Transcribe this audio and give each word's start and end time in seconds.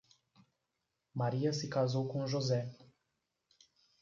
Maria 1.13 1.53
se 1.53 1.67
casou 1.69 2.07
com 2.07 2.25
José. 2.25 2.75